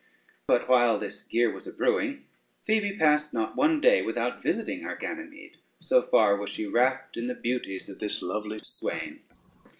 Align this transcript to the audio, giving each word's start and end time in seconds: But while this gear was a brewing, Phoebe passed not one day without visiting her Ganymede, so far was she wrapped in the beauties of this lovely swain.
But 0.47 0.67
while 0.67 0.97
this 0.97 1.21
gear 1.21 1.51
was 1.51 1.67
a 1.67 1.71
brewing, 1.71 2.25
Phoebe 2.65 2.97
passed 2.97 3.35
not 3.35 3.55
one 3.55 3.79
day 3.79 4.01
without 4.01 4.41
visiting 4.41 4.81
her 4.81 4.95
Ganymede, 4.95 5.57
so 5.77 6.01
far 6.01 6.35
was 6.35 6.49
she 6.49 6.65
wrapped 6.65 7.17
in 7.17 7.27
the 7.27 7.35
beauties 7.35 7.87
of 7.87 7.99
this 7.99 8.23
lovely 8.23 8.61
swain. 8.63 9.19